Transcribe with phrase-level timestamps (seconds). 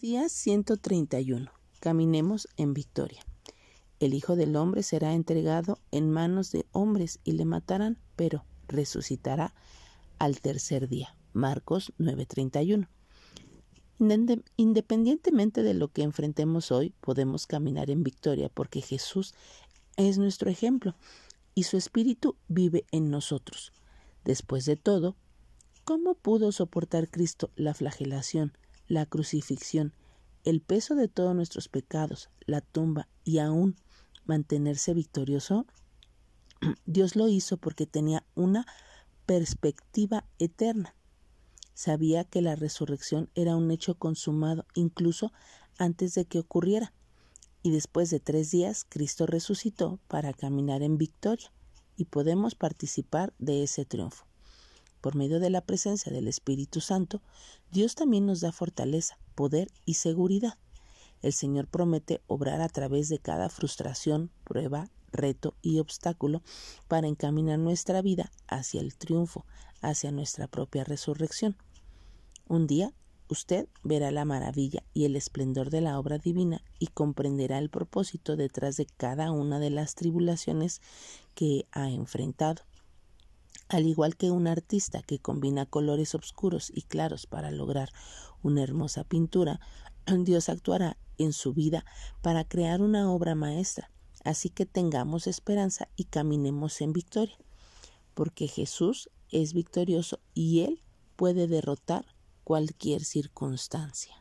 [0.00, 1.50] Día 131.
[1.80, 3.20] Caminemos en victoria.
[3.98, 9.56] El Hijo del Hombre será entregado en manos de hombres y le matarán, pero resucitará
[10.20, 11.16] al tercer día.
[11.32, 12.88] Marcos 9:31.
[14.56, 19.34] Independientemente de lo que enfrentemos hoy, podemos caminar en victoria porque Jesús
[19.96, 20.94] es nuestro ejemplo
[21.56, 23.72] y su Espíritu vive en nosotros.
[24.24, 25.16] Después de todo,
[25.82, 28.52] ¿cómo pudo soportar Cristo la flagelación,
[28.88, 29.92] la crucifixión,
[30.44, 33.76] el peso de todos nuestros pecados, la tumba y aún
[34.24, 35.66] mantenerse victorioso?
[36.86, 38.66] Dios lo hizo porque tenía una
[39.26, 40.94] perspectiva eterna.
[41.74, 45.32] Sabía que la resurrección era un hecho consumado incluso
[45.78, 46.92] antes de que ocurriera.
[47.62, 51.52] Y después de tres días, Cristo resucitó para caminar en victoria
[51.96, 54.24] y podemos participar de ese triunfo.
[55.00, 57.22] Por medio de la presencia del Espíritu Santo,
[57.70, 60.58] Dios también nos da fortaleza, poder y seguridad.
[61.22, 66.42] El Señor promete obrar a través de cada frustración, prueba, reto y obstáculo
[66.86, 69.44] para encaminar nuestra vida hacia el triunfo,
[69.80, 71.56] hacia nuestra propia resurrección.
[72.46, 72.92] Un día
[73.28, 78.36] usted verá la maravilla y el esplendor de la obra divina y comprenderá el propósito
[78.36, 80.80] detrás de cada una de las tribulaciones
[81.34, 82.62] que ha enfrentado.
[83.68, 87.90] Al igual que un artista que combina colores oscuros y claros para lograr
[88.42, 89.60] una hermosa pintura,
[90.06, 91.84] Dios actuará en su vida
[92.22, 93.90] para crear una obra maestra.
[94.24, 97.38] Así que tengamos esperanza y caminemos en victoria,
[98.14, 100.82] porque Jesús es victorioso y Él
[101.16, 102.06] puede derrotar
[102.44, 104.17] cualquier circunstancia.